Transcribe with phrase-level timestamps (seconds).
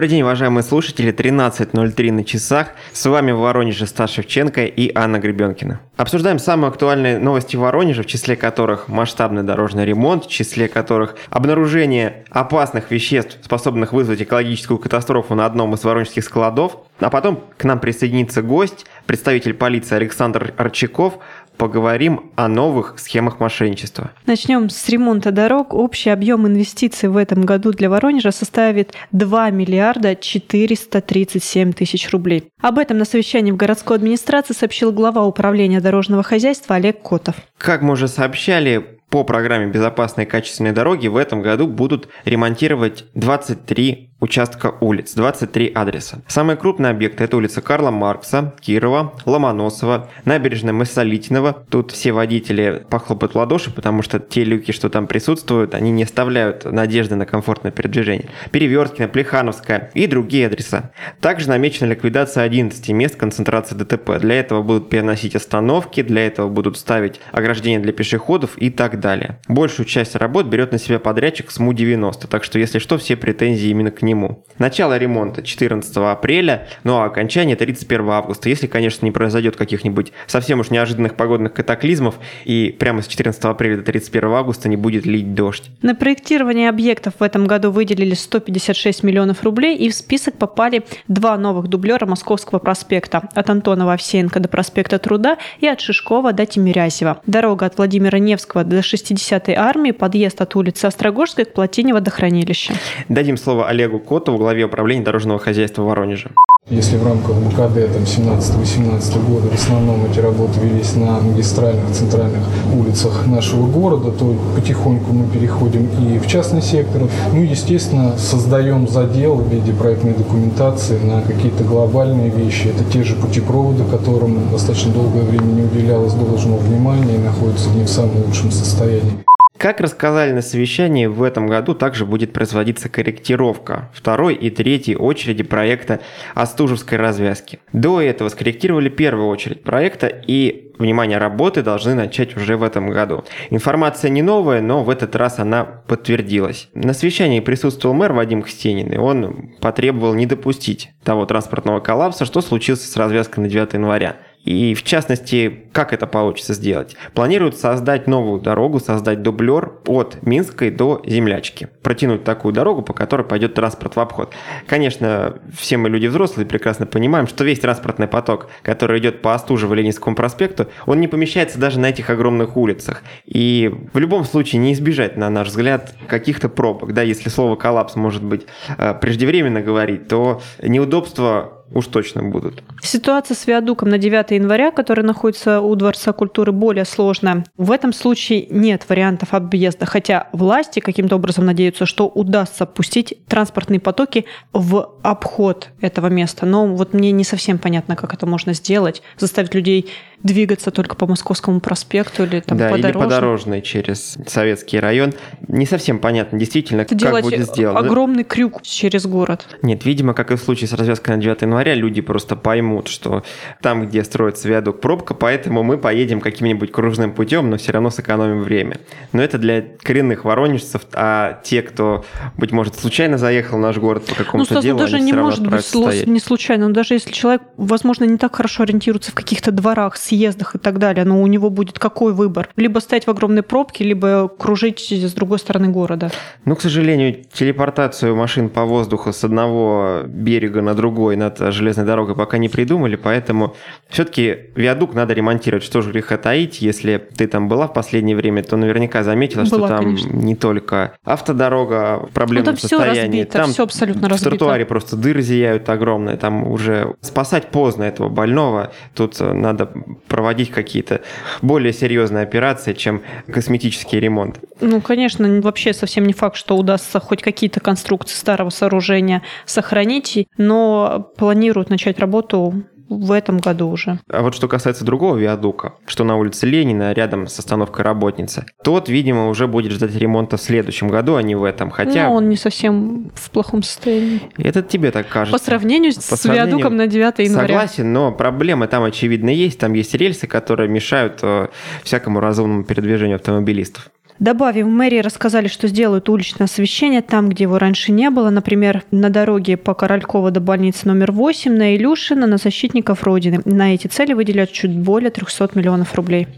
[0.00, 1.12] Добрый день, уважаемые слушатели.
[1.12, 2.68] 13.03 на часах.
[2.90, 5.82] С вами в Воронеже Стас Шевченко и Анна Гребенкина.
[5.98, 12.24] Обсуждаем самые актуальные новости Воронежа, в числе которых масштабный дорожный ремонт, в числе которых обнаружение
[12.30, 16.78] опасных веществ, способных вызвать экологическую катастрофу на одном из воронежских складов.
[16.98, 21.18] А потом к нам присоединится гость, представитель полиции Александр Арчаков,
[21.60, 24.12] поговорим о новых схемах мошенничества.
[24.24, 25.74] Начнем с ремонта дорог.
[25.74, 32.48] Общий объем инвестиций в этом году для Воронежа составит 2 миллиарда 437 тысяч рублей.
[32.62, 37.34] Об этом на совещании в городской администрации сообщил глава управления дорожного хозяйства Олег Котов.
[37.58, 44.09] Как мы уже сообщали, по программе «Безопасные качественные дороги» в этом году будут ремонтировать 23
[44.20, 46.18] участка улиц, 23 адреса.
[46.28, 51.64] Самые крупные объекты– это улица Карла Маркса, Кирова, Ломоносова, набережная Мысолитинова.
[51.70, 56.64] Тут все водители похлопают ладоши, потому что те люки, что там присутствуют, они не оставляют
[56.64, 58.28] надежды на комфортное передвижение.
[58.50, 60.92] Переверткина, Плехановская и другие адреса.
[61.20, 64.18] Также намечена ликвидация 11 мест концентрации ДТП.
[64.20, 69.38] Для этого будут переносить остановки, для этого будут ставить ограждения для пешеходов и так далее.
[69.48, 73.90] Большую часть работ берет на себя подрядчик СМУ-90, так что если что, все претензии именно
[73.90, 74.44] к ним нему.
[74.58, 80.60] Начало ремонта 14 апреля, ну а окончание 31 августа, если, конечно, не произойдет каких-нибудь совсем
[80.60, 85.34] уж неожиданных погодных катаклизмов и прямо с 14 апреля до 31 августа не будет лить
[85.34, 85.70] дождь.
[85.82, 91.38] На проектирование объектов в этом году выделили 156 миллионов рублей и в список попали два
[91.38, 97.22] новых дублера Московского проспекта от Антонова Овсеенко до проспекта Труда и от Шишкова до Тимирязева.
[97.26, 102.74] Дорога от Владимира Невского до 60-й армии, подъезд от улицы Острогожской к Плотине водохранилища.
[103.08, 106.30] Дадим слово Олегу Котову, главе управления дорожного хозяйства Воронежа.
[106.68, 112.44] Если в рамках БКД там 17-18 года в основном эти работы велись на магистральных центральных
[112.72, 117.02] улицах нашего города, то потихоньку мы переходим и в частный сектор.
[117.32, 122.68] Ну, естественно, создаем задел в виде проектной документации на какие-то глобальные вещи.
[122.68, 127.82] Это те же путепроводы, которым достаточно долгое время не уделялось должного внимания и находятся не
[127.82, 129.24] в самом лучшем состоянии.
[129.60, 135.42] Как рассказали на совещании, в этом году также будет производиться корректировка второй и третьей очереди
[135.42, 136.00] проекта
[136.34, 137.58] Остужевской развязки.
[137.74, 143.22] До этого скорректировали первую очередь проекта и, внимание, работы должны начать уже в этом году.
[143.50, 146.70] Информация не новая, но в этот раз она подтвердилась.
[146.72, 152.40] На совещании присутствовал мэр Вадим Хстенин, и он потребовал не допустить того транспортного коллапса, что
[152.40, 154.16] случился с развязкой на 9 января.
[154.44, 156.96] И в частности, как это получится сделать?
[157.14, 161.68] Планируют создать новую дорогу, создать дублер от Минской до Землячки.
[161.82, 164.32] Протянуть такую дорогу, по которой пойдет транспорт в обход.
[164.66, 170.14] Конечно, все мы люди взрослые прекрасно понимаем, что весь транспортный поток, который идет по Остужево-Ленинскому
[170.14, 173.02] проспекту, он не помещается даже на этих огромных улицах.
[173.26, 176.94] И в любом случае не избежать, на наш взгляд, каких-то пробок.
[176.94, 178.46] Да, если слово коллапс может быть
[178.78, 182.62] э, преждевременно говорить, то неудобства уж точно будут.
[182.82, 187.44] Ситуация с виадуком на 9 января, который находится у Дворца культуры, более сложная.
[187.56, 193.80] В этом случае нет вариантов объезда, хотя власти каким-то образом надеются, что удастся пустить транспортные
[193.80, 196.46] потоки в обход этого места.
[196.46, 199.90] Но вот мне не совсем понятно, как это можно сделать, заставить людей
[200.22, 205.14] двигаться только по Московскому проспекту или там да, по или подорожной через Советский район.
[205.48, 207.78] Не совсем понятно действительно, Это как будет сделано.
[207.78, 209.46] огромный крюк через город.
[209.62, 213.24] Нет, видимо, как и в случае с развязкой на 9 января, люди просто поймут, что
[213.62, 218.42] там, где строится виадук, пробка, поэтому мы поедем каким-нибудь кружным путем, но все равно сэкономим
[218.42, 218.78] время.
[219.12, 222.04] Но это для коренных воронежцев, а те, кто,
[222.36, 225.16] быть может, случайно заехал в наш город по какому-то ну, делу, даже они не все
[225.16, 226.06] равно может быть стоять.
[226.06, 230.54] не случайно, но даже если человек, возможно, не так хорошо ориентируется в каких-то дворах, съездах
[230.56, 232.48] и так далее, но у него будет какой выбор?
[232.56, 236.10] Либо стоять в огромной пробке, либо кружить с другой стороны города.
[236.44, 242.14] Ну, к сожалению, телепортацию машин по воздуху с одного берега на другой над железной дорогой
[242.14, 243.54] пока не придумали, поэтому
[243.88, 245.64] все-таки виадук надо ремонтировать.
[245.64, 249.46] Что же греха таить, если ты там была в последнее время, то наверняка заметила, Была,
[249.48, 250.12] что там конечно.
[250.12, 254.30] не только автодорога в проблемном Ну, там всё состоянии, разбито, там всё абсолютно в разбито.
[254.30, 259.70] тротуаре просто дыры зияют огромные, там уже спасать поздно этого больного, тут э, надо
[260.08, 261.02] проводить какие-то
[261.42, 263.02] более серьезные операции, чем
[263.32, 264.40] косметический ремонт.
[264.60, 271.12] Ну, конечно, вообще совсем не факт, что удастся хоть какие-то конструкции старого сооружения сохранить, но
[271.16, 273.98] планируют начать работу в этом году уже.
[274.10, 278.88] А вот что касается другого виадука, что на улице Ленина, рядом с остановкой Работницы, тот,
[278.88, 281.70] видимо, уже будет ждать ремонта в следующем году, а не в этом.
[281.70, 284.20] Хотя Но он не совсем в плохом состоянии.
[284.36, 285.38] это тебе так кажется.
[285.38, 287.46] По сравнению По с сравнению- виадуком на 9 января.
[287.46, 289.58] Согласен, но проблемы там очевидно есть.
[289.60, 291.48] Там есть рельсы, которые мешают э,
[291.84, 293.90] всякому разумному передвижению автомобилистов.
[294.20, 298.28] Добавим, в мэрии рассказали, что сделают уличное освещение там, где его раньше не было.
[298.28, 303.40] Например, на дороге по Королькова до больницы номер 8, на Илюшина, на защитников Родины.
[303.46, 306.28] На эти цели выделят чуть более 300 миллионов рублей.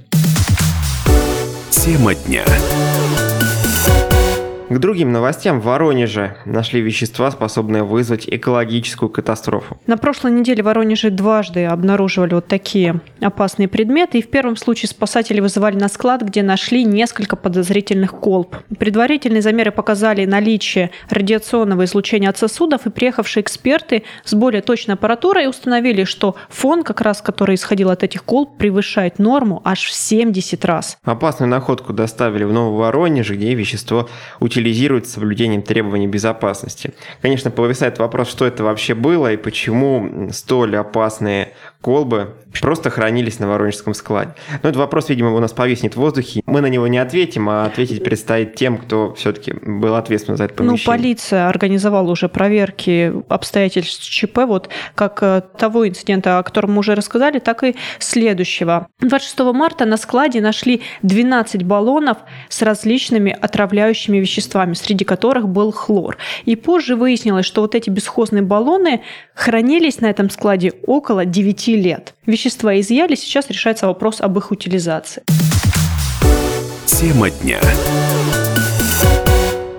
[1.71, 2.45] Тема дня.
[4.73, 9.77] К другим новостям в Воронеже нашли вещества, способные вызвать экологическую катастрофу.
[9.87, 14.21] На прошлой неделе в Воронеже дважды обнаруживали вот такие опасные предметы.
[14.21, 18.57] И в первом случае спасатели вызывали на склад, где нашли несколько подозрительных колб.
[18.79, 25.51] Предварительные замеры показали наличие радиационного излучения от сосудов, и приехавшие эксперты с более точной аппаратурой
[25.51, 30.65] установили, что фон, как раз который исходил от этих колб, превышает норму аж в 70
[30.65, 30.97] раз.
[31.05, 34.09] Опасную находку доставили в Новый Воронеж, где вещество
[34.41, 36.95] утилизировали утилизируют с соблюдением требований безопасности.
[37.21, 43.49] Конечно, повисает вопрос, что это вообще было и почему столь опасные колбы просто хранились на
[43.49, 44.35] Воронежском складе.
[44.63, 46.43] Но этот вопрос, видимо, у нас повиснет в воздухе.
[46.47, 50.55] Мы на него не ответим, а ответить предстоит тем, кто все-таки был ответственен за это
[50.55, 50.85] помещение.
[50.87, 56.79] Ну, полиция организовала уже проверки обстоятельств ЧП, вот как э, того инцидента, о котором мы
[56.79, 58.87] уже рассказали, так и следующего.
[59.01, 62.19] 26 марта на складе нашли 12 баллонов
[62.49, 64.43] с различными отравляющими веществами,
[64.75, 66.17] среди которых был хлор.
[66.45, 69.03] И позже выяснилось, что вот эти бесхозные баллоны
[69.35, 72.15] хранились на этом складе около 9 лет.
[72.27, 75.23] Вещества изъяли, сейчас решается вопрос об их утилизации.
[76.87, 77.61] Тема дня.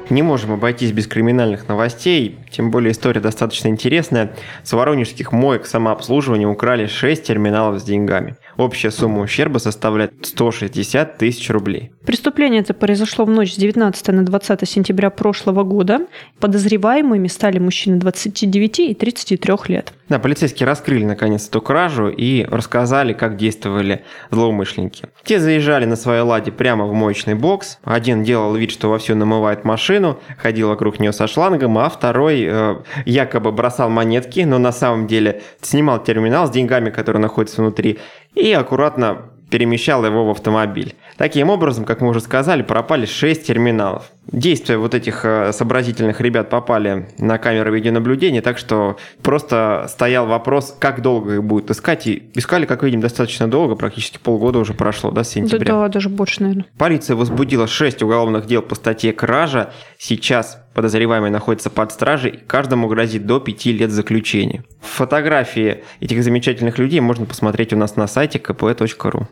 [0.09, 4.35] Не можем обойтись без криминальных новостей, тем более история достаточно интересная.
[4.63, 8.35] С воронежских моек самообслуживания украли 6 терминалов с деньгами.
[8.57, 11.91] Общая сумма ущерба составляет 160 тысяч рублей.
[12.05, 16.01] Преступление это произошло в ночь с 19 на 20 сентября прошлого года.
[16.39, 19.93] Подозреваемыми стали мужчины 29 и 33 лет.
[20.09, 25.05] Да, полицейские раскрыли наконец эту кражу и рассказали, как действовали злоумышленники.
[25.23, 27.79] Те заезжали на своей ладе прямо в моечный бокс.
[27.83, 32.75] Один делал вид, что вовсю намывает машину, ходил вокруг нее со шлангом, а второй э,
[33.05, 37.97] якобы бросал монетки, но на самом деле снимал терминал с деньгами, которые находятся внутри,
[38.35, 40.95] и аккуратно перемещал его в автомобиль.
[41.17, 44.11] Таким образом, как мы уже сказали, пропали 6 терминалов.
[44.31, 50.75] Действия вот этих э, сообразительных ребят попали на камеры видеонаблюдения, так что просто стоял вопрос,
[50.79, 52.07] как долго их будут искать.
[52.07, 55.73] И искали, как видим, достаточно долго, практически полгода уже прошло, да, с сентября.
[55.73, 56.65] Да, да даже больше, наверное.
[56.77, 59.73] Полиция возбудила 6 уголовных дел по статье «Кража».
[59.97, 64.63] Сейчас подозреваемый находится под стражей, и каждому грозит до 5 лет заключения.
[64.81, 69.27] Фотографии этих замечательных людей можно посмотреть у нас на сайте kp.ru.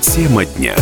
[0.00, 0.74] Тема дня.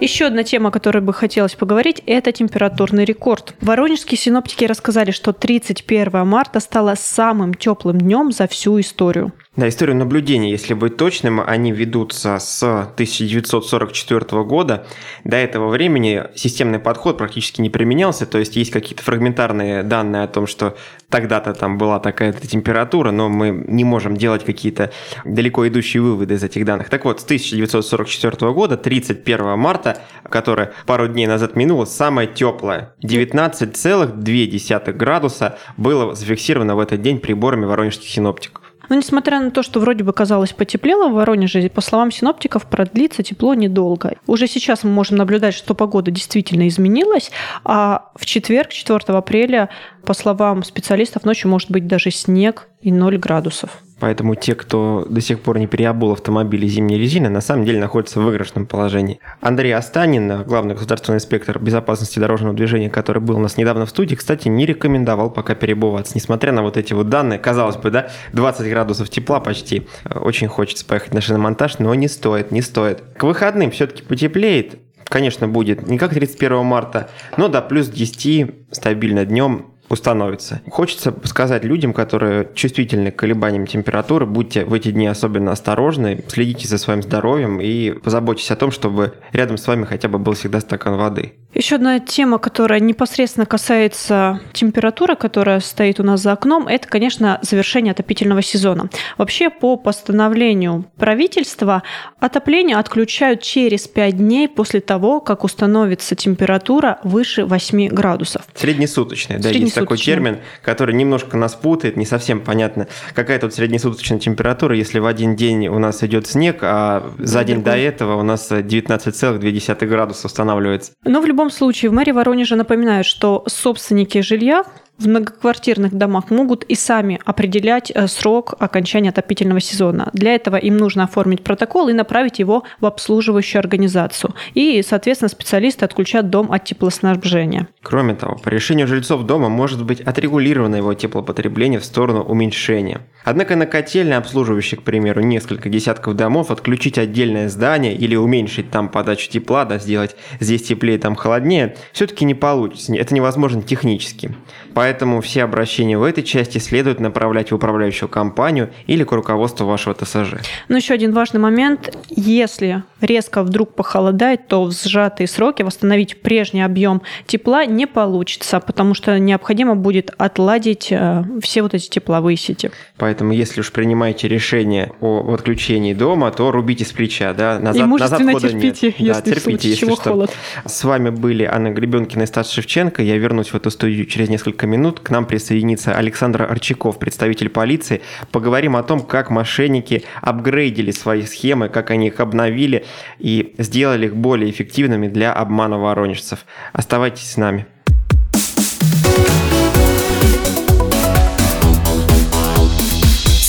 [0.00, 3.54] Еще одна тема, о которой бы хотелось поговорить, это температурный рекорд.
[3.60, 9.32] Воронежские синоптики рассказали, что 31 марта стало самым теплым днем за всю историю.
[9.56, 14.86] Да, историю наблюдения, если быть точным, они ведутся с 1944 года.
[15.24, 20.28] До этого времени системный подход практически не применялся, то есть есть какие-то фрагментарные данные о
[20.28, 20.76] том, что
[21.10, 24.90] тогда-то там была такая-то температура, но мы не можем делать какие-то
[25.24, 26.88] далеко идущие выводы из этих данных.
[26.88, 29.98] Так вот, с 1944 года, 31 марта,
[30.28, 37.64] которое пару дней назад минуло, самое теплое, 19,2 градуса было зафиксировано в этот день приборами
[37.64, 38.59] воронежских синоптиков.
[38.90, 43.22] Но несмотря на то, что вроде бы казалось потеплело в Воронеже, по словам синоптиков, продлится
[43.22, 44.16] тепло недолго.
[44.26, 47.30] Уже сейчас мы можем наблюдать, что погода действительно изменилась,
[47.64, 49.68] а в четверг, 4 апреля,
[50.04, 53.70] по словам специалистов, ночью может быть даже снег и 0 градусов.
[54.00, 58.18] Поэтому те, кто до сих пор не переобул автомобили зимней резины, на самом деле находятся
[58.18, 59.20] в выигрышном положении.
[59.40, 64.14] Андрей Останин, главный государственный инспектор безопасности дорожного движения, который был у нас недавно в студии,
[64.14, 66.12] кстати, не рекомендовал пока перебываться.
[66.14, 69.86] Несмотря на вот эти вот данные, казалось бы, да, 20 градусов тепла почти.
[70.14, 73.02] Очень хочется поехать на шиномонтаж, но не стоит, не стоит.
[73.16, 79.26] К выходным все-таки потеплеет, конечно, будет не как 31 марта, но до плюс 10 стабильно
[79.26, 80.62] днем установится.
[80.70, 86.66] Хочется сказать людям, которые чувствительны к колебаниям температуры, будьте в эти дни особенно осторожны, следите
[86.68, 90.60] за своим здоровьем и позаботьтесь о том, чтобы рядом с вами хотя бы был всегда
[90.60, 91.34] стакан воды.
[91.52, 97.40] Еще одна тема, которая непосредственно касается температуры, которая стоит у нас за окном, это, конечно,
[97.42, 98.88] завершение отопительного сезона.
[99.18, 101.82] Вообще, по постановлению правительства,
[102.20, 108.42] отопление отключают через 5 дней после того, как установится температура выше 8 градусов.
[108.54, 109.50] Среднесуточная, да,
[109.84, 115.06] такой термин, который немножко нас путает, не совсем понятно, какая тут среднесуточная температура, если в
[115.06, 120.26] один день у нас идет снег, а за день до этого у нас 19,2 градуса
[120.26, 120.92] устанавливается.
[121.04, 124.64] Но в любом случае в мэрии Воронежа напоминают, что собственники жилья
[125.00, 130.10] в многоквартирных домах могут и сами определять э, срок окончания отопительного сезона.
[130.12, 134.34] Для этого им нужно оформить протокол и направить его в обслуживающую организацию.
[134.52, 137.68] И, соответственно, специалисты отключат дом от теплоснабжения.
[137.82, 143.00] Кроме того, по решению жильцов дома может быть отрегулировано его теплопотребление в сторону уменьшения.
[143.24, 148.88] Однако на котельной, обслуживающей, к примеру, несколько десятков домов, отключить отдельное здание или уменьшить там
[148.88, 152.94] подачу тепла, да, сделать здесь теплее, там холоднее, все-таки не получится.
[152.94, 154.34] Это невозможно технически.
[154.74, 159.94] Поэтому все обращения в этой части следует направлять в управляющую компанию или к руководству вашего
[159.94, 160.34] ТСЖ.
[160.68, 161.96] Но еще один важный момент.
[162.08, 168.94] Если резко вдруг похолодает, то в сжатые сроки восстановить прежний объем тепла не получится, потому
[168.94, 172.70] что необходимо будет отладить э, все вот эти тепловые сети.
[172.96, 177.86] Поэтому, если уж принимаете решение о отключении дома, то рубите с плеча, да, назад, И
[177.86, 179.00] назад хода терпите, нет.
[179.00, 180.10] если да, терпите, случае если чего что.
[180.10, 180.30] холод.
[180.64, 183.02] С вами были Анна Гребенкина и Стас Шевченко.
[183.02, 185.00] Я вернусь в эту студию через несколько минут.
[185.00, 188.00] К нам присоединится Александр Арчаков, представитель полиции.
[188.32, 192.84] Поговорим о том, как мошенники апгрейдили свои схемы, как они их обновили
[193.18, 196.40] и сделали их более эффективными для обмана воронежцев.
[196.72, 197.66] Оставайтесь с нами.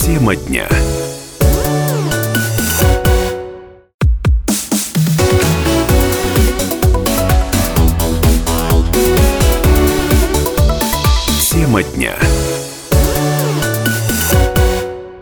[0.06, 0.68] Тема дня.
[11.84, 12.18] Дня.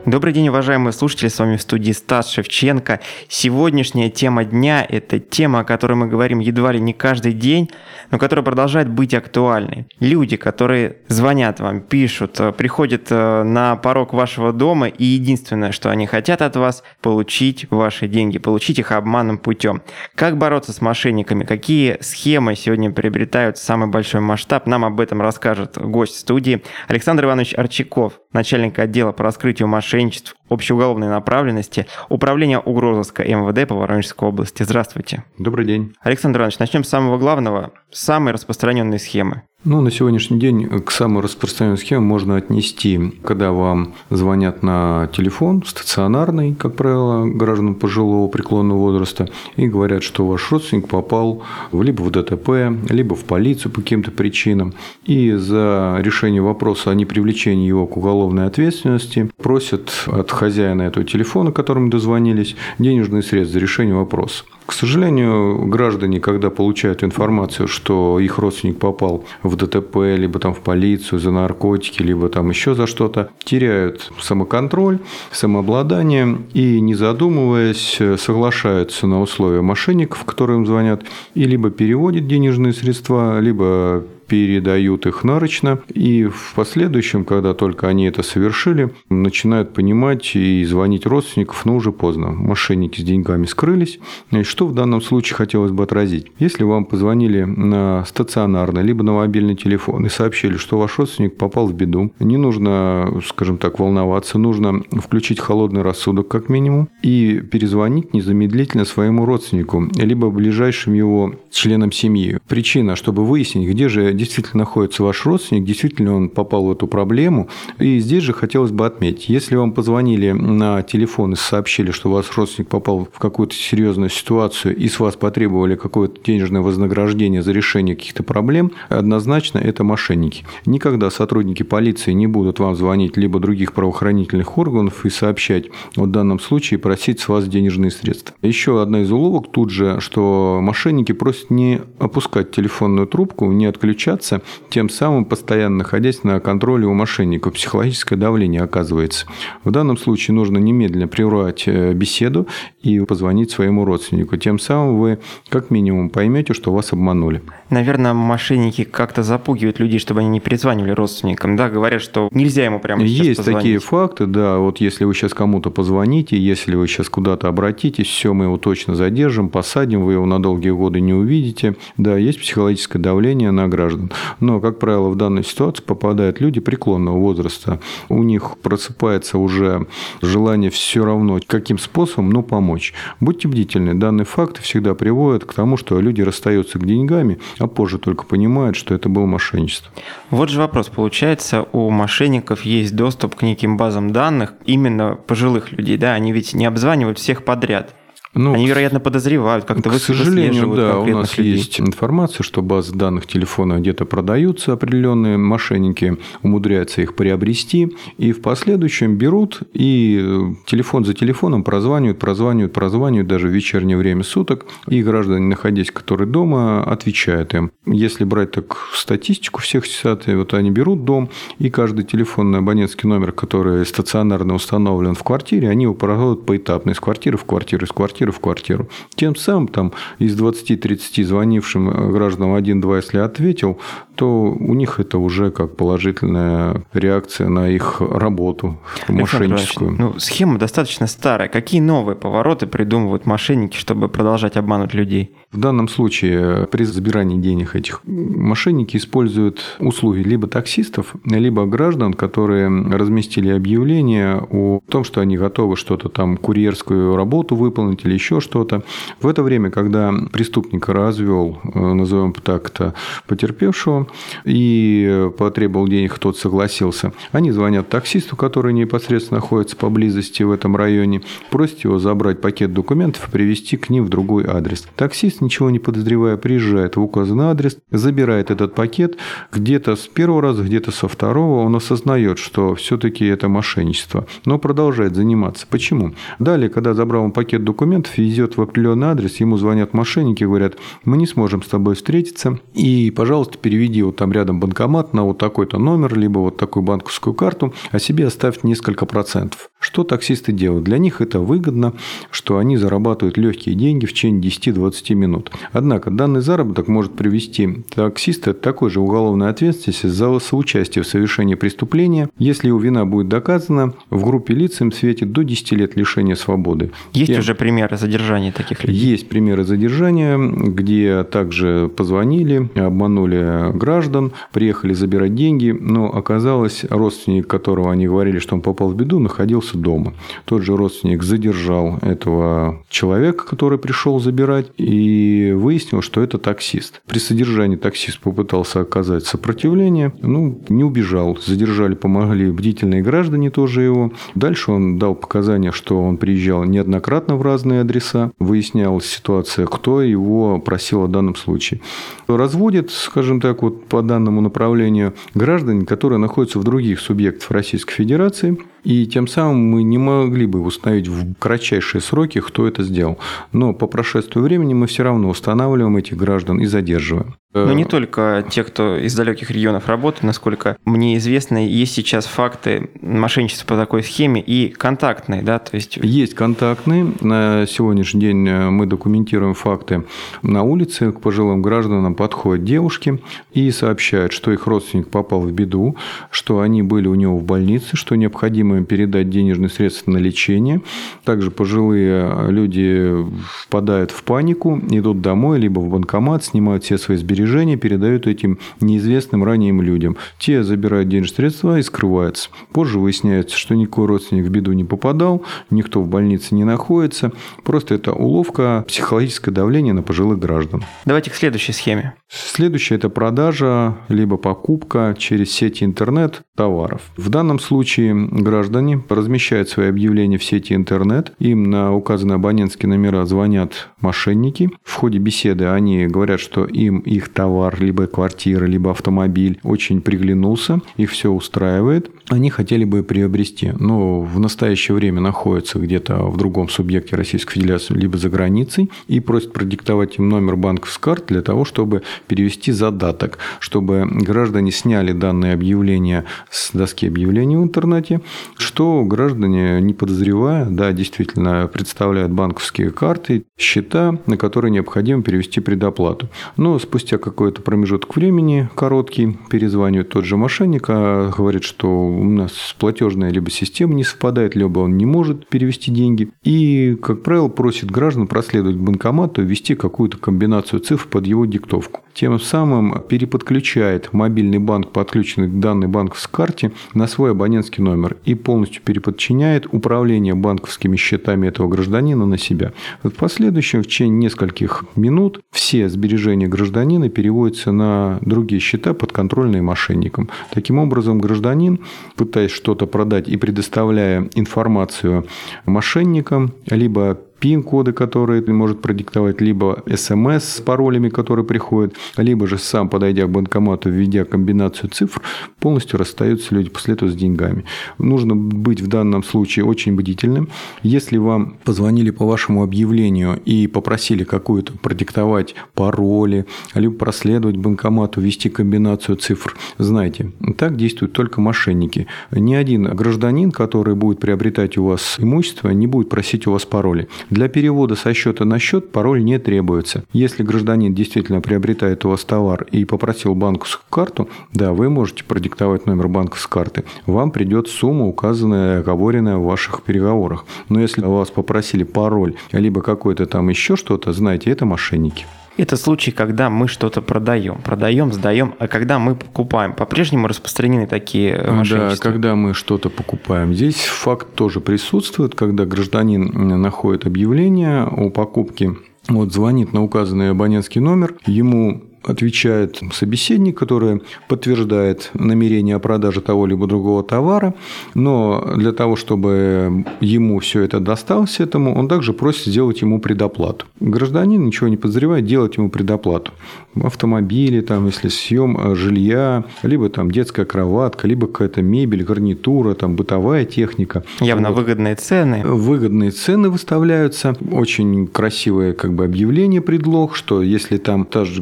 [0.09, 2.99] Добрый день, уважаемые слушатели, с вами в студии Стас Шевченко.
[3.27, 7.69] Сегодняшняя тема дня– это тема, о которой мы говорим едва ли не каждый день,
[8.09, 9.85] но которая продолжает быть актуальной.
[9.99, 15.91] Люди, которые звонят вам, пишут, э, приходят э, на порог вашего дома, и единственное, что
[15.91, 19.83] они хотят от вас– получить ваши деньги, получить их обманным путем.
[20.15, 25.77] Как бороться с мошенниками, какие схемы сегодня приобретают самый большой масштаб, нам об этом расскажет
[25.77, 29.67] гость студии Александр Иванович Арчаков, начальник отдела по раскрытию
[29.99, 34.63] мошенничеств общеуголовной направленности Управления угрозыска МВД по Воронежской области.
[34.63, 35.23] Здравствуйте.
[35.37, 35.93] Добрый день.
[36.01, 37.71] Александр Иванович, начнем с самого главного.
[37.91, 39.43] Самые распространенные схемы.
[39.65, 45.63] Ну, на сегодняшний день к самой распространенной схеме можно отнести, когда вам звонят на телефон,
[45.65, 49.27] стационарный, как правило, гражданам пожилого преклонного возраста,
[49.57, 52.49] и говорят, что ваш родственник попал либо в ДТП,
[52.89, 58.45] либо в полицию по каким-то причинам, и за решение вопроса о непривлечении его к уголовной
[58.45, 64.43] ответственности просят от хозяина этого телефона, которому дозвонились, денежные средства за решение вопроса.
[64.65, 70.60] К сожалению, граждане, когда получают информацию, что их родственник попал в ДТП, либо там в
[70.60, 75.00] полицию за наркотики, либо там еще за что-то, теряют самоконтроль,
[75.31, 81.03] самообладание и, не задумываясь, соглашаются на условия мошенников, которые им звонят,
[81.34, 88.05] и либо переводят денежные средства, либо передают их нарочно, и в последующем, когда только они
[88.05, 92.29] это совершили, начинают понимать и звонить родственников, но уже поздно.
[92.29, 94.00] Мошенники с деньгами скрылись.
[94.31, 96.27] И что в данном случае хотелось бы отразить?
[96.39, 101.67] Если вам позвонили на стационарный, либо на мобильный телефон и сообщили, что ваш родственник попал
[101.67, 108.13] в беду, не нужно, скажем так, волноваться, нужно включить холодный рассудок как минимум и перезвонить
[108.13, 112.38] незамедлительно своему родственнику, либо ближайшим его членам семьи.
[112.48, 117.49] Причина, чтобы выяснить, где же действительно находится ваш родственник, действительно он попал в эту проблему.
[117.79, 122.38] И здесь же хотелось бы отметить, если вам позвонили на телефон и сообщили, что ваш
[122.38, 127.95] родственник попал в какую-то серьезную ситуацию и с вас потребовали какое-то денежное вознаграждение за решение
[127.95, 130.45] каких-то проблем, однозначно это мошенники.
[130.65, 136.39] Никогда сотрудники полиции не будут вам звонить либо других правоохранительных органов и сообщать в данном
[136.39, 138.35] случае просить с вас денежные средства.
[138.41, 144.08] Еще одна из уловок тут же, что мошенники просят не опускать телефонную трубку, не отключать
[144.09, 147.53] общаться, тем самым постоянно находясь на контроле у мошенников.
[147.53, 149.27] Психологическое давление оказывается.
[149.63, 152.47] В данном случае нужно немедленно прервать э, беседу
[152.81, 154.37] и позвонить своему родственнику.
[154.37, 157.41] Тем самым вы как минимум поймете, что вас обманули.
[157.69, 161.55] Наверное, мошенники как-то запугивают людей, чтобы они не перезванивали родственникам.
[161.55, 163.61] Да, говорят, что нельзя ему прямо сейчас Есть позвонить.
[163.61, 164.57] такие факты, да.
[164.57, 168.95] Вот если вы сейчас кому-то позвоните, если вы сейчас куда-то обратитесь, все, мы его точно
[168.95, 171.75] задержим, посадим, вы его на долгие годы не увидите.
[171.97, 173.98] Да, есть психологическое давление на граждан.
[174.39, 177.79] Но, как правило, в данной ситуации попадают люди преклонного возраста.
[178.07, 179.87] У них просыпается уже
[180.21, 182.93] желание все равно, каким способом, но помочь.
[183.19, 183.93] Будьте бдительны.
[183.95, 188.75] Данные факты всегда приводят к тому, что люди расстаются к деньгами, а позже только понимают,
[188.75, 189.91] что это было мошенничество.
[190.29, 190.89] Вот же вопрос.
[190.89, 196.13] Получается, у мошенников есть доступ к неким базам данных именно пожилых людей, да?
[196.13, 197.93] Они ведь не обзванивают всех подряд.
[198.36, 201.55] Ну, Они, вероятно, подозревают, как-то К сожалению, да, у нас людей.
[201.55, 208.41] есть информация, что базы данных телефона где-то продаются определенные мошенники, умудряются их приобрести, и в
[208.41, 214.67] последующем берут и э, телефон за телефоном прозванивают, прозванивают, прозванивают даже в вечернее время суток,
[214.88, 217.71] и граждане, находясь, которые дома, отвечают им.
[217.88, 223.31] Если брать так статистику всех ситуаций, вот они берут дом, и каждый телефонный абонентский номер,
[223.31, 228.18] который стационарно установлен в квартире, они его проводят поэтапно из квартиры в квартиру, из квартиры
[228.19, 228.89] квартиры в квартиру.
[229.15, 233.79] Тем самым там из 20-30 звонившим э, гражданам один-два, если ответил,
[234.15, 239.91] то у них это уже как положительная реакция на их работу мошенническую.
[239.91, 241.47] Ну, схема достаточно старая.
[241.47, 245.31] Какие новые повороты придумывают мошенники, чтобы продолжать обманывать людей?
[245.53, 252.67] В данном случае при забирании денег этих мошенники используют услуги либо таксистов, либо граждан, которые
[252.91, 258.83] разместили объявление о том, что они готовы что-то там, курьерскую работу выполнить или еще что-то.
[259.21, 262.93] В это время, когда преступник развел, э, назовем так-то,
[263.27, 264.07] потерпевшего
[264.43, 271.21] и потребовал денег, тот согласился, они звонят таксисту, который непосредственно находится поблизости в этом районе,
[271.51, 274.87] просят его забрать пакет документов и привезти к ним в другой адрес.
[274.95, 279.17] Таксист, ничего не подозревая, приезжает в указанный адрес, забирает этот пакет,
[279.51, 285.15] где-то с первого раза, где-то со второго он осознает, что все-таки это мошенничество, но продолжает
[285.15, 285.67] заниматься.
[285.69, 286.13] Почему?
[286.39, 291.27] Далее, когда забрал пакет документов, везет в определенный адрес, ему звонят мошенники, говорят, мы не
[291.27, 296.17] сможем с тобой встретиться, и, пожалуйста, переведи вот там рядом банкомат на вот такой-то номер,
[296.17, 299.69] либо вот такую банковскую карту, а себе оставь несколько процентов.
[299.79, 300.83] Что таксисты делают?
[300.83, 301.93] Для них это выгодно,
[302.31, 305.51] что они зарабатывают легкие деньги в течение 10-20 минут.
[305.71, 311.55] Однако данный заработок может привести таксиста к такой же уголовной ответственности за соучастие в совершении
[311.55, 316.35] преступления, если его вина будет доказана, в группе лиц им светит до 10 лет лишения
[316.35, 316.91] свободы.
[317.13, 317.39] Есть Тем...
[317.39, 317.55] уже
[317.89, 319.12] примеры задержания таких людей?
[319.12, 327.91] Есть примеры задержания, где также позвонили, обманули граждан, приехали забирать деньги, но оказалось, родственник, которого
[327.91, 330.13] они говорили, что он попал в беду, находился дома.
[330.46, 337.02] Тот же родственник задержал этого человека, который пришел забирать, и выяснил, что это таксист.
[337.08, 341.38] При содержании таксист попытался оказать сопротивление, ну, не убежал.
[341.43, 344.12] Задержали, помогли бдительные граждане тоже его.
[344.36, 348.31] Дальше он дал показания, что он приезжал неоднократно в разные адреса.
[348.39, 351.81] Выяснялась ситуация, кто его просил в данном случае.
[352.27, 358.57] Разводит, скажем так, вот по данному направлению граждан, которые находятся в других субъектах Российской Федерации,
[358.83, 363.17] и тем самым мы не могли бы установить в кратчайшие сроки, кто это сделал.
[363.51, 367.35] Но по прошествию времени мы все равно устанавливаем этих граждан и задерживаем.
[367.53, 372.91] Но не только те, кто из далеких регионов работает, насколько мне известно, есть сейчас факты
[373.01, 375.97] мошенничества по такой схеме и контактные, да, то есть...
[375.97, 377.11] Есть контактные.
[377.21, 380.03] На сегодняшний день мы документируем факты
[380.41, 381.12] на улице.
[381.12, 383.19] К пожилым гражданам подходят девушки
[383.53, 385.95] и сообщают, что их родственник попал в беду,
[386.32, 390.82] что они были у него в больнице, что необходимо им передать денежные средства на лечение.
[391.23, 393.15] Также пожилые люди
[393.63, 399.43] впадают в панику, идут домой, либо в банкомат, снимают все свои сбережения передают этим неизвестным
[399.43, 400.17] ранее людям.
[400.39, 402.49] Те забирают денежные средства и скрываются.
[402.73, 407.32] Позже выясняется, что никакой родственник в беду не попадал, никто в больнице не находится.
[407.63, 410.84] Просто это уловка, психологическое давление на пожилых граждан.
[411.06, 412.13] Давайте к следующей схеме.
[412.28, 417.02] Следующее– это продажа либо покупка через сети интернет товаров.
[417.17, 423.26] В данном случае граждане размещают свои объявления в сети интернет, им на указанные абонентские номера
[423.26, 424.69] звонят мошенники.
[424.84, 430.82] В ходе беседы они говорят, что им их товар, либо квартира, либо автомобиль очень приглянулся,
[430.98, 436.69] их все устраивает, они хотели бы приобрести, но в настоящее время находятся где-то в другом
[436.69, 437.15] субъекте
[437.49, 442.03] Российской Федерации, либо за границей, и просят продиктовать им номер банковской карты для того, чтобы
[442.27, 448.21] перевести задаток, чтобы граждане сняли данные объявления с доски объявлений в интернете,
[448.57, 456.29] что граждане, не подозревая, да, действительно представляют банковские карты, счета, на которые необходимо перевести предоплату.
[456.57, 462.75] Но спустя какой-то промежуток времени, короткий, перезванивает тот же мошенник, а говорит, что у нас
[462.77, 466.29] платежная либо система не совпадает, либо он не может перевести деньги.
[466.43, 472.01] И, как правило, просит граждан проследовать банкомату и ввести какую-то комбинацию цифр под его диктовку.
[472.19, 478.36] Тем самым переподключает мобильный банк, подключенный к данной банковской карте, на свой абонентский номер и
[478.36, 482.73] полностью переподчиняет управление банковскими счетами этого гражданина на себя.
[483.03, 490.29] В последующем, в течение нескольких минут, все сбережения гражданина переводятся на другие счета, подконтрольные мошенникам.
[490.53, 491.79] Таким образом, гражданин,
[492.17, 495.25] пытаясь что-то продать и предоставляя информацию
[495.65, 502.89] мошенникам, либо пин-коды, которые может продиктовать, либо смс с паролями, которые приходят, либо же сам,
[502.89, 505.21] подойдя к банкомату, введя комбинацию цифр,
[505.60, 507.63] полностью расстаются люди после этого с деньгами.
[507.97, 510.49] Нужно быть в данном случае очень бдительным.
[510.84, 518.49] Если вам позвонили по вашему объявлению и попросили какую-то продиктовать пароли, либо проследовать банкомату, ввести
[518.49, 522.08] комбинацию цифр, знайте, так действуют только мошенники.
[522.32, 527.08] Ни один гражданин, который будет приобретать у вас имущество, не будет просить у вас пароли.
[527.29, 530.03] Для перевода со счета на счет пароль не требуется.
[530.13, 535.85] Если гражданин действительно приобретает у вас товар и попросил банковскую карту, да, вы можете продиктовать
[535.85, 536.83] номер банковской карты.
[537.05, 540.45] Вам придет сумма, указанная и оговоренная в ваших переговорах.
[540.69, 545.25] Но если у вас попросили пароль, либо какой-то там еще что-то, знаете, это мошенники.
[545.60, 547.58] Это случай, когда мы что-то продаем.
[547.62, 549.74] Продаем, сдаем, а когда мы покупаем.
[549.74, 552.02] По-прежнему распространены такие Да, мошенничества.
[552.02, 553.54] когда мы что-то покупаем.
[553.54, 558.76] Здесь факт тоже присутствует, когда гражданин находит объявление о покупке,
[559.10, 566.45] вот звонит на указанный абонентский номер, ему отвечает собеседник, который подтверждает намерение о продаже того
[566.45, 567.54] либо другого товара,
[567.93, 573.65] но для того, чтобы ему все это досталось этому, он также просит сделать ему предоплату.
[573.80, 576.32] Гражданин, ничего не подозревает, делать ему предоплату.
[576.76, 582.74] В автомобиле, там, если съем э, жилья, либо там детская кроватка, либо какая-то мебель, гарнитура,
[582.74, 584.04] там бытовая техника.
[584.19, 584.58] Явно Вот.
[584.60, 585.41] выгодные цены.
[585.43, 591.41] Выгодные цены выставляются, очень красивое как бы объявление, предлог, что если там та же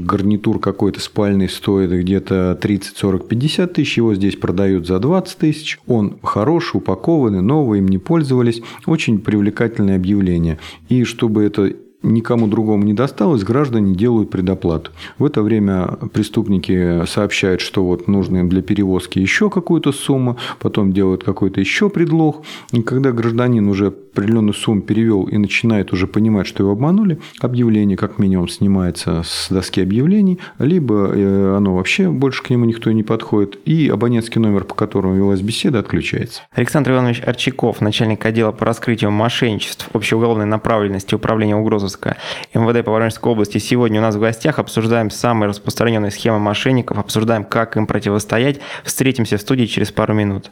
[0.57, 5.79] гарнитур какой-то спальный стоит где-то 30, 40, 50 тысяч, его здесь продают за 20 тысяч,
[5.87, 10.57] он хороший, упакованный, новый, им не пользовались, очень привлекательное объявление.
[10.89, 14.91] И чтобы это никому другому не досталось, граждане делают предоплату.
[15.17, 20.93] В это время преступники сообщают, что вот нужно им для перевозки еще какую-то сумму, потом
[20.93, 22.43] делают какой-то еще предлог.
[22.71, 27.97] И когда гражданин уже определенную сумму перевел и начинает уже понимать, что его обманули, объявление
[27.97, 33.03] как минимум снимается с доски объявлений, либо э, оно вообще больше к нему никто не
[33.03, 36.41] подходит, и абонентский номер, по которому велась беседа, отключается.
[36.51, 41.55] Александр Иванович Арчаков, начальник отдела по раскрытию мошенничеств общей уголовной направленности Управления
[41.87, 42.17] Угрозовска
[42.53, 43.57] МВД по Воронежской области.
[43.59, 48.59] Сегодня у нас в гостях обсуждаем самые распространенные схемы мошенников, обсуждаем, как им противостоять.
[48.83, 50.49] Встретимся в студии через пару минут.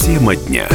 [0.00, 0.68] Тема дня.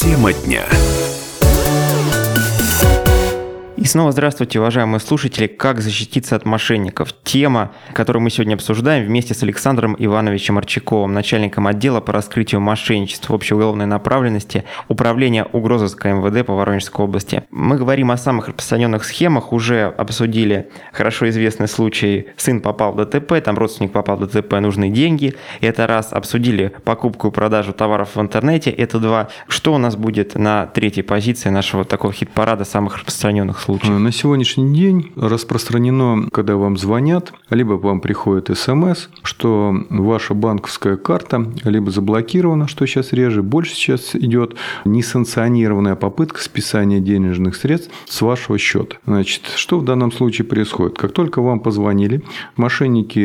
[0.00, 0.81] Тема дня.
[3.92, 5.46] Снова здравствуйте, уважаемые слушатели.
[5.46, 7.14] Как защититься от мошенников?
[7.24, 13.28] Тема, которую мы сегодня обсуждаем вместе с Александром Ивановичем Арчаковым, начальником отдела по раскрытию мошенничеств
[13.28, 17.44] в общей уголовной направленности Управления угрозыска МВД по Воронежской области.
[17.50, 23.42] Мы говорим о самых распространенных схемах, уже обсудили хорошо известный случай «сын попал в ДТП»,
[23.44, 25.34] там родственник попал в ДТП, нужны деньги.
[25.60, 26.14] Это раз.
[26.14, 29.28] Обсудили покупку и продажу товаров в интернете, это два.
[29.48, 33.81] Что у нас будет на третьей позиции нашего такого хит-парада самых распространенных случаев?
[33.82, 41.52] На сегодняшний день распространено, когда вам звонят, либо вам приходит смс, что ваша банковская карта
[41.64, 48.56] либо заблокирована, что сейчас реже, больше сейчас идет несанкционированная попытка списания денежных средств с вашего
[48.56, 48.98] счета.
[49.04, 50.96] Значит, что в данном случае происходит?
[50.96, 52.22] Как только вам позвонили,
[52.54, 53.18] мошенники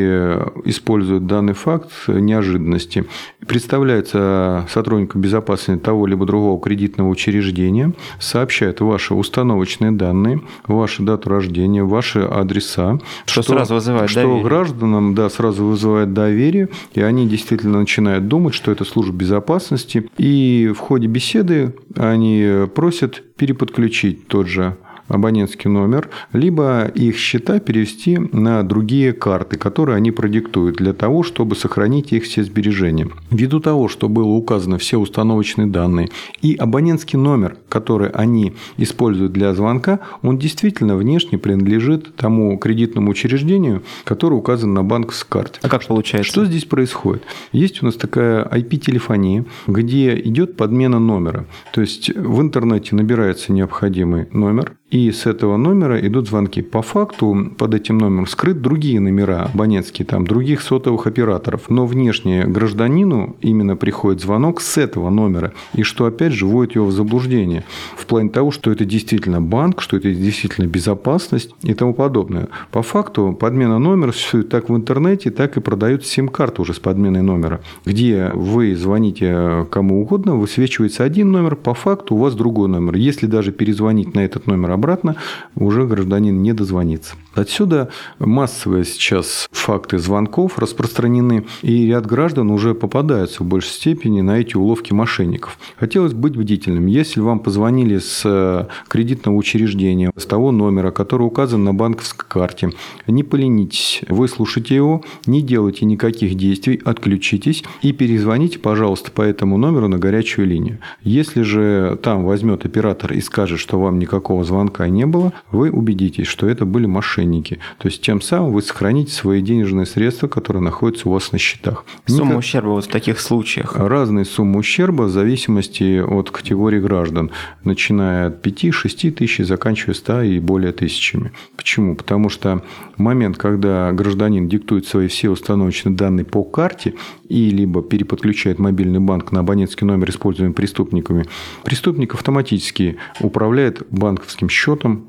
[0.65, 3.05] используют данный факт неожиданности.
[3.45, 11.83] Представляется сотруднику безопасности того либо другого кредитного учреждения, сообщает ваши установочные данные, вашу дату рождения,
[11.83, 12.99] ваши адреса.
[13.25, 14.43] Что сразу вызывает что доверие.
[14.43, 20.09] гражданам да, сразу вызывает доверие, и они действительно начинают думать, что это служба безопасности.
[20.17, 24.77] И в ходе беседы они просят переподключить тот же
[25.07, 31.55] абонентский номер, либо их счета перевести на другие карты, которые они продиктуют для того, чтобы
[31.55, 33.09] сохранить их все сбережения.
[33.31, 36.09] Ввиду того, что было указано все установочные данные
[36.41, 43.83] и абонентский номер, который они используют для звонка, он действительно внешне принадлежит тому кредитному учреждению,
[44.03, 45.59] которое указано на банковской карте.
[45.61, 46.31] А как получается?
[46.31, 47.23] Что здесь происходит?
[47.51, 51.45] Есть у нас такая IP-телефония, где идет подмена номера.
[51.73, 56.61] То есть в интернете набирается необходимый номер, и с этого номера идут звонки.
[56.61, 61.69] По факту под этим номером скрыт другие номера абонентские, там, других сотовых операторов.
[61.69, 65.51] Но внешне гражданину именно приходит звонок с этого номера.
[65.73, 67.65] И что опять же вводит его в заблуждение.
[67.97, 72.47] В плане того, что это действительно банк, что это действительно безопасность и тому подобное.
[72.71, 77.23] По факту подмена номера существует так в интернете, так и продают сим-карту уже с подменой
[77.23, 77.59] номера.
[77.85, 82.95] Где вы звоните кому угодно, высвечивается один номер, по факту у вас другой номер.
[82.95, 85.15] Если даже перезвонить на этот номер обратно
[85.55, 87.15] уже гражданин не дозвонится.
[87.33, 94.39] Отсюда массовые сейчас факты звонков распространены, и ряд граждан уже попадаются в большей степени на
[94.39, 95.59] эти уловки мошенников.
[95.77, 96.85] Хотелось быть бдительным.
[96.85, 102.71] Если вам позвонили с э, кредитного учреждения, с того номера, который указан на банковской карте,
[103.07, 109.87] не поленитесь, выслушайте его, не делайте никаких действий, отключитесь и перезвоните, пожалуйста, по этому номеру
[109.87, 110.79] на горячую линию.
[111.03, 116.27] Если же там возьмет оператор и скажет, что вам никакого звонка не было, вы убедитесь,
[116.27, 117.59] что это были мошенники.
[117.77, 121.85] То есть тем самым вы сохраните свои денежные средства, которые находятся у вас на счетах.
[122.05, 122.39] Сумма Никак...
[122.39, 123.75] ущерба вот в таких случаях?
[123.75, 127.31] Разные суммы ущерба в зависимости от категории граждан,
[127.63, 131.31] начиная от 5-6 тысяч, заканчивая 100 и более тысячами.
[131.55, 131.95] Почему?
[131.95, 132.63] Потому что
[132.97, 136.95] момент, когда гражданин диктует свои все установочные данные по карте
[137.29, 141.25] и либо переподключает мобильный банк на абонентский номер, используемый преступниками,
[141.63, 144.56] преступник автоматически управляет банковским счетом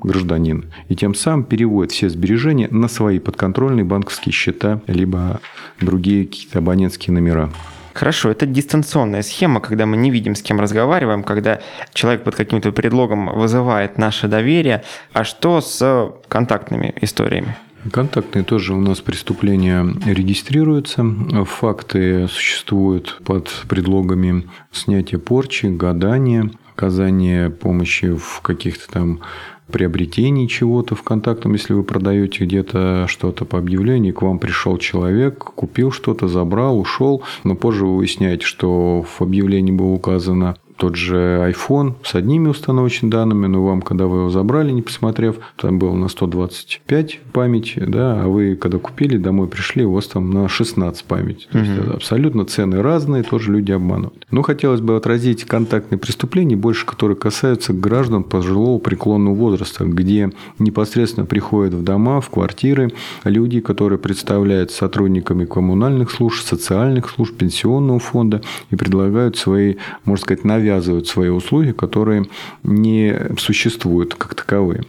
[0.01, 5.41] гражданина и тем самым переводит все сбережения на свои подконтрольные банковские счета, либо
[5.79, 7.49] другие какие-то абонентские номера.
[7.93, 11.59] Хорошо, это дистанционная схема, когда мы не видим, с кем разговариваем, когда
[11.93, 14.83] человек под каким-то предлогом вызывает наше доверие.
[15.11, 17.57] А что с контактными историями?
[17.91, 21.03] Контактные тоже у нас преступления регистрируются.
[21.45, 29.19] Факты существуют под предлогами снятия порчи, гадания, оказания помощи в каких-то там
[29.67, 35.43] приобретении чего-то в контактом, если вы продаете где-то что-то по объявлению, к вам пришел человек,
[35.43, 41.17] купил что-то, забрал, ушел, но позже вы выясняете, что в объявлении было указано тот же
[41.51, 45.93] iPhone с одними установочными данными, но вам, когда вы его забрали, не посмотрев, там был
[45.93, 51.03] на 125 память, да, а вы, когда купили, домой пришли, у вас там на 16
[51.03, 51.49] память.
[51.51, 51.67] То угу.
[51.67, 54.25] есть, абсолютно цены разные, тоже люди обманывают.
[54.31, 61.25] Но хотелось бы отразить контактные преступления, больше которые касаются граждан пожилого преклонного возраста, где непосредственно
[61.25, 62.93] приходят в дома, в квартиры
[63.25, 70.45] люди, которые представляют сотрудниками коммунальных служб, социальных служб, пенсионного фонда и предлагают свои, можно сказать,
[70.45, 72.25] навязанные навязывают свои услуги, которые
[72.63, 74.83] не существуют как таковые.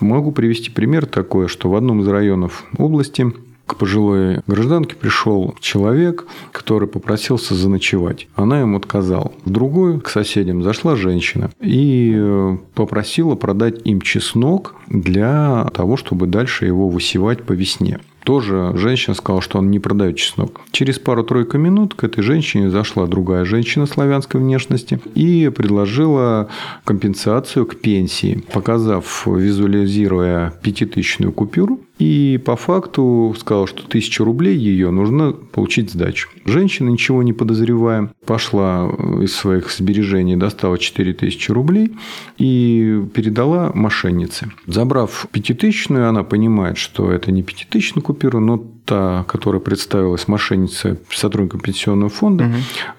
[0.00, 3.32] Могу привести пример такой, что в одном из районов области
[3.66, 8.28] к пожилой гражданке пришел человек, который попросился заночевать.
[8.34, 9.32] Она ему отказала.
[9.44, 16.26] В другую, к соседям, зашла женщина и э, попросила продать им чеснок для того, чтобы
[16.26, 20.60] дальше его высевать по весне тоже женщина сказала, что он не продает чеснок.
[20.70, 26.50] Через пару-тройку минут к этой женщине зашла другая женщина славянской внешности и предложила
[26.84, 34.90] компенсацию к пенсии, показав, визуализируя пятитысячную купюру, и по факту сказал, что тысяча рублей ее
[34.90, 36.28] нужно получить сдачу.
[36.44, 38.88] Женщина, ничего не подозревая, пошла
[39.20, 41.92] из своих сбережений, достала 4000 рублей
[42.38, 44.50] и передала мошеннице.
[44.66, 51.60] Забрав пятитысячную, она понимает, что это не пятитысячная купюра, но та, которая представилась мошеннице сотрудником
[51.60, 52.54] пенсионного фонда, угу.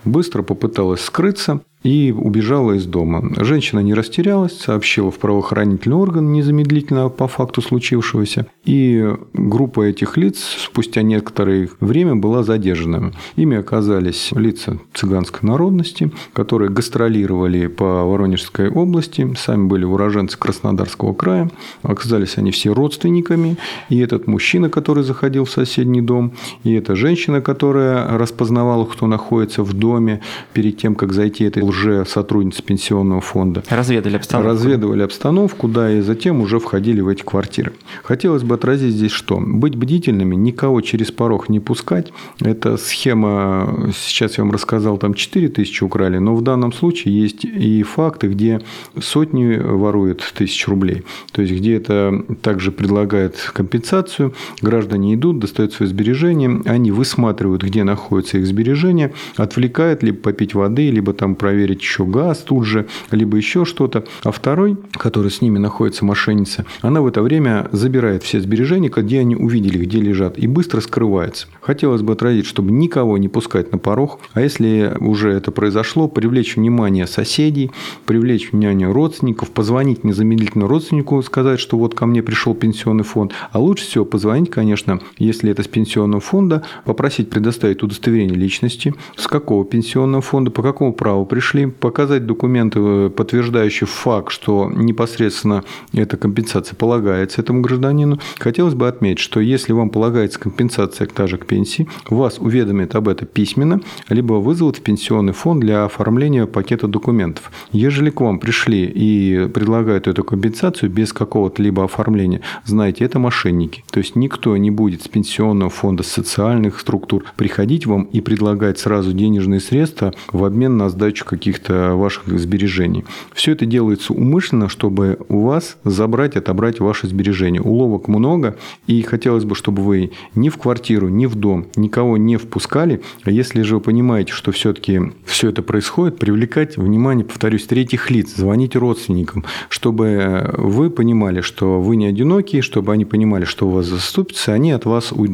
[0.06, 3.24] быстро попыталась скрыться и убежала из дома.
[3.38, 10.40] Женщина не растерялась, сообщила в правоохранительный орган незамедлительно по факту случившегося, и группа этих лиц
[10.66, 13.14] спустя некоторое время была задержана.
[13.38, 21.50] Ими оказались лица цыганской народности, которые гастролировали по Воронежской области, сами были уроженцы Краснодарского края,
[21.82, 27.42] оказались они все родственниками, и этот мужчина, который заходил в соседний дом, и эта женщина,
[27.42, 30.22] которая распознавала, кто находится в доме
[30.54, 33.64] перед тем, как зайти этой уже сотрудницы пенсионного фонда.
[33.70, 34.52] Разведали обстановку.
[34.52, 37.74] Разведывали обстановку, да, и затем уже входили в эти квартиры.
[38.04, 39.40] Хотелось бы отразить здесь что?
[39.40, 42.12] Быть бдительными, никого через порог не пускать.
[42.40, 47.46] Это схема, сейчас я вам рассказал, там 4 тысячи украли, но в данном случае есть
[47.46, 48.62] и факты, где
[49.00, 51.04] сотни воруют тысяч рублей.
[51.32, 57.84] То есть, где это также предлагает компенсацию, граждане идут, достают свои сбережения, они высматривают, где
[57.84, 63.38] находятся их сбережения, отвлекают либо попить воды, либо там проверить еще газ тут же, либо
[63.38, 64.06] еще что-то.
[64.24, 69.20] А второй, который с ними находится мошенница, она в это время забирает все сбережения, где
[69.20, 71.48] они увидели, где лежат, и быстро скрывается.
[71.62, 76.56] Хотелось бы отразить, чтобы никого не пускать на порог, а если уже это произошло, привлечь
[76.56, 77.72] внимание соседей,
[78.06, 83.34] привлечь внимание родственников, позвонить незамедлительно родственнику, сказать, что вот ко мне пришел пенсионный фонд.
[83.52, 88.94] А лучше всего позвонить, конечно, если если это с пенсионного фонда, попросить предоставить удостоверение личности,
[89.18, 95.64] с какого пенсионного фонда, по какому праву пришли, показать документы, э, подтверждающие факт, что непосредственно
[95.94, 98.20] эта компенсация полагается этому гражданину.
[98.38, 103.28] Хотелось бы отметить, что если вам полагается компенсация также к пенсии, вас уведомят об этом
[103.28, 107.52] письменно, либо вызовут в пенсионный фонд для оформления пакета документов.
[107.72, 113.84] Ежели к вам пришли и предлагают эту компенсацию без какого-то либо оформления, знаете, это мошенники.
[113.92, 115.39] То есть никто не будет с пенсионного
[115.70, 121.24] фонда, с социальных структур приходить вам и предлагать сразу денежные средства в обмен на сдачу
[121.24, 123.06] каких-то ваших сбережений.
[123.34, 127.62] Все это делается умышленно, чтобы у вас забрать, отобрать ваши сбережения.
[127.62, 132.36] Уловок много, и хотелось бы, чтобы вы ни в квартиру, ни в дом никого не
[132.36, 133.02] впускали.
[133.24, 138.36] А если же вы понимаете, что все-таки все это происходит, привлекать внимание, повторюсь, третьих лиц,
[138.36, 143.86] звонить родственникам, чтобы вы понимали, что вы не одиноки, чтобы они понимали, что у вас
[143.86, 145.29] заступится, они от вас уйдут.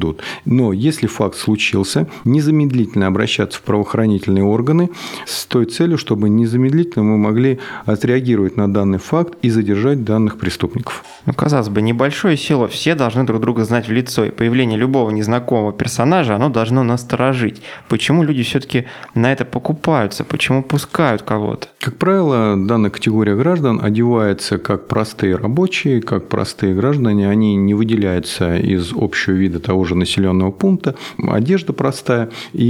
[0.45, 4.89] Но если факт случился, незамедлительно обращаться в правоохранительные органы
[5.25, 11.03] с той целью, чтобы незамедлительно мы могли отреагировать на данный факт и задержать данных преступников.
[11.25, 15.09] Ну, казалось бы, небольшое село, все должны друг друга знать в лицо, и появление любого
[15.09, 17.61] незнакомого персонажа, оно должно насторожить.
[17.89, 20.23] Почему люди все-таки на это покупаются?
[20.23, 21.67] Почему пускают кого-то?
[21.79, 27.29] Как правило, данная категория граждан одевается как простые рабочие, как простые граждане.
[27.29, 30.95] Они не выделяются из общего вида того же населенного пункта.
[31.17, 32.29] Одежда простая.
[32.53, 32.65] И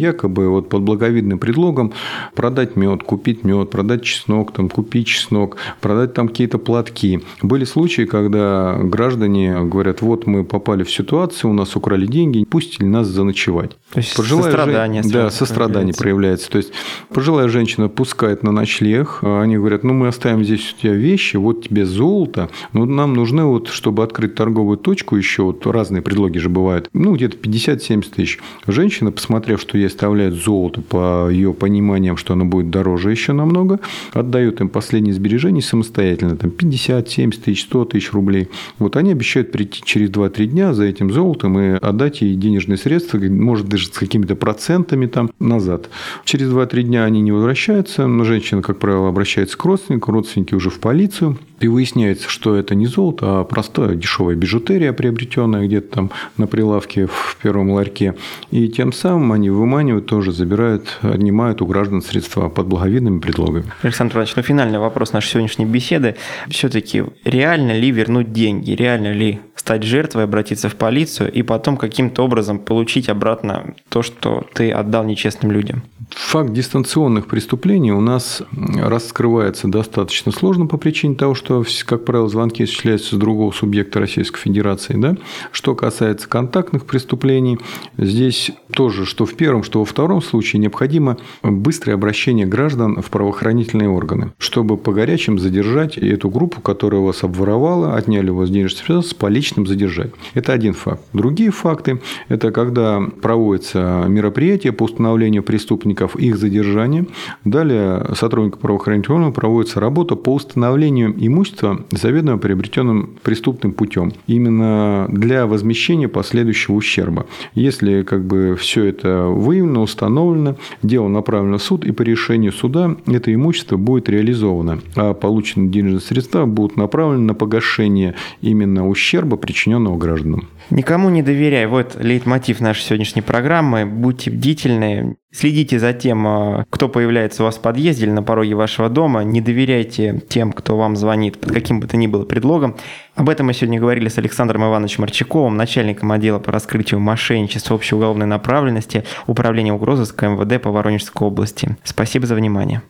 [0.00, 1.92] якобы вот под благовидным предлогом
[2.34, 7.20] продать мед, купить мед, продать чеснок, там, купить чеснок, продать там какие-то платки.
[7.42, 12.86] Были случаи, когда граждане говорят, вот мы попали в ситуацию, у нас украли деньги, пустили
[12.86, 13.76] нас заночевать.
[13.92, 15.02] То есть Пожилая сострадание.
[15.02, 15.12] Жен...
[15.12, 16.00] Да, сострадание проявляется.
[16.02, 16.50] проявляется.
[16.50, 16.72] То есть
[17.12, 21.36] пожилая женщина пускает на ночлег, а они говорят, ну мы оставим здесь у тебя вещи,
[21.36, 26.38] вот тебе золото, но нам нужны вот, чтобы открыть торговую точку еще, вот разные предлоги
[26.38, 26.59] же бывают,
[26.92, 28.38] ну где-то 50-70 тысяч.
[28.66, 33.80] Женщина, посмотрев, что ей оставляют золото по ее пониманиям, что оно будет дороже еще намного,
[34.12, 38.48] отдает им последние сбережения самостоятельно, там 50, 70 тысяч, 100 тысяч рублей.
[38.78, 43.18] Вот они обещают прийти через 2-3 дня за этим золотом и отдать ей денежные средства,
[43.18, 45.88] может даже с какими-то процентами там назад.
[46.24, 50.70] Через 2-3 дня они не возвращаются, но женщина, как правило, обращается к родственнику, родственники уже
[50.70, 56.10] в полицию, и выясняется, что это не золото, а простая дешевая бижутерия, приобретенная где-то там
[56.36, 58.14] на прилавке в первом ларьке.
[58.50, 63.72] И тем самым они выманивают, тоже забирают, отнимают у граждан средства под благовидными предлогами.
[63.82, 66.16] Александр Иванович, ну финальный вопрос нашей сегодняшней беседы.
[66.48, 68.72] Все-таки реально ли вернуть деньги?
[68.72, 74.46] Реально ли стать жертвой, обратиться в полицию и потом каким-то образом получить обратно то, что
[74.54, 75.82] ты отдал нечестным людям?
[76.10, 82.64] Факт дистанционных преступлений у нас раскрывается достаточно сложно по причине того, что, как правило, звонки
[82.64, 84.94] осуществляются с другого субъекта Российской Федерации.
[84.96, 85.16] Да?
[85.52, 87.58] Что касается контактных преступлений,
[87.98, 93.90] здесь тоже, что в первом, что во втором случае, необходимо быстрое обращение граждан в правоохранительные
[93.90, 99.00] органы, чтобы по горячим задержать эту группу, которая вас обворовала, отняли у вас денежные средства,
[99.02, 100.12] с поличным задержать.
[100.32, 101.02] Это один факт.
[101.12, 107.04] Другие факты– это когда проводятся мероприятия по установлению преступников, их задержания.
[107.44, 114.12] Далее сотрудника правоохранительных органов проводится работа по установлению имущества, заведомо приобретенным преступным путем.
[114.26, 117.26] Именно для возмещения последующего ущерба.
[117.54, 122.96] Если как бы все это выявлено, установлено, дело направлено в суд, и по решению суда
[123.08, 129.98] это имущество будет реализовано, а полученные денежные средства будут направлены на погашение именно ущерба, причиненного
[129.98, 130.48] гражданам.
[130.70, 131.66] Никому не доверяй.
[131.66, 133.84] Вот лейтмотив нашей сегодняшней программы.
[133.84, 138.54] Будьте бдительны, следите за тем, а, кто появляется у вас в подъезде или на пороге
[138.54, 139.22] вашего дома.
[139.22, 142.76] Не доверяйте тем, кто вам звонит под каким бы то ни было предлогом.
[143.14, 147.94] Об этом мы сегодня говорили с Александром Ивановичем Марчаковым, начальником отдела по раскрытию мошенничества общей
[147.94, 151.76] уголовной направленности Управления угрозыска МВД по Воронежской области.
[151.84, 152.82] Спасибо за внимание.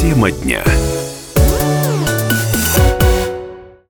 [0.00, 0.62] Тема дня.